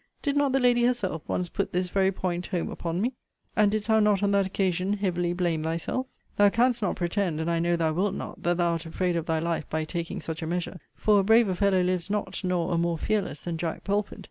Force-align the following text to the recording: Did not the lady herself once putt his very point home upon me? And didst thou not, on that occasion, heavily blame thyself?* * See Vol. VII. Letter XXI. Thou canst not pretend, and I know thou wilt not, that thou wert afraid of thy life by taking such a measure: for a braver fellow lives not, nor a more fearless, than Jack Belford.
Did 0.23 0.35
not 0.35 0.51
the 0.51 0.59
lady 0.59 0.83
herself 0.85 1.21
once 1.29 1.47
putt 1.47 1.69
his 1.73 1.89
very 1.89 2.11
point 2.11 2.47
home 2.47 2.71
upon 2.71 3.01
me? 3.01 3.13
And 3.55 3.69
didst 3.69 3.87
thou 3.87 3.99
not, 3.99 4.23
on 4.23 4.31
that 4.31 4.47
occasion, 4.47 4.93
heavily 4.93 5.31
blame 5.31 5.61
thyself?* 5.61 5.79
* 5.83 5.85
See 5.85 5.91
Vol. 5.91 6.05
VII. 6.05 6.13
Letter 6.15 6.31
XXI. 6.31 6.37
Thou 6.37 6.49
canst 6.63 6.81
not 6.81 6.95
pretend, 6.95 7.39
and 7.39 7.51
I 7.51 7.59
know 7.59 7.75
thou 7.75 7.93
wilt 7.93 8.15
not, 8.15 8.41
that 8.41 8.57
thou 8.57 8.71
wert 8.71 8.87
afraid 8.87 9.15
of 9.15 9.27
thy 9.27 9.37
life 9.37 9.69
by 9.69 9.83
taking 9.85 10.19
such 10.19 10.41
a 10.41 10.47
measure: 10.47 10.79
for 10.95 11.19
a 11.19 11.23
braver 11.23 11.53
fellow 11.53 11.83
lives 11.83 12.09
not, 12.09 12.43
nor 12.43 12.73
a 12.73 12.79
more 12.79 12.97
fearless, 12.97 13.41
than 13.41 13.59
Jack 13.59 13.83
Belford. 13.83 14.19